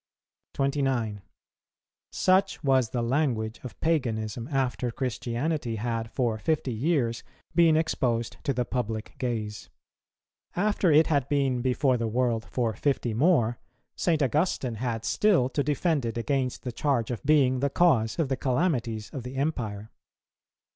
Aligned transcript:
29. 0.55 1.21
Such 2.11 2.63
was 2.63 2.89
the 2.89 3.03
language 3.03 3.59
of 3.63 3.79
paganism 3.81 4.47
after 4.47 4.89
Christianity 4.89 5.75
had 5.75 6.09
for 6.09 6.39
fifty 6.39 6.73
years 6.73 7.21
been 7.53 7.77
exposed 7.77 8.37
to 8.45 8.51
the 8.51 8.65
public 8.65 9.13
gaze; 9.19 9.69
after 10.55 10.91
it 10.91 11.05
had 11.05 11.29
been 11.29 11.61
before 11.61 11.97
the 11.97 12.07
world 12.07 12.45
for 12.49 12.73
fifty 12.73 13.13
more, 13.13 13.59
St. 13.95 14.23
Augustine 14.23 14.77
had 14.81 15.05
still 15.05 15.49
to 15.49 15.63
defend 15.63 16.03
it 16.03 16.17
against 16.17 16.63
the 16.63 16.71
charge 16.71 17.11
of 17.11 17.21
being 17.23 17.59
the 17.59 17.69
cause 17.69 18.17
of 18.17 18.27
the 18.27 18.35
calamities 18.37 19.11
of 19.11 19.21
the 19.21 19.35
Empire. 19.35 19.91